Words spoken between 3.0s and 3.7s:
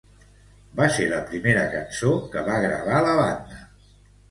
la banda.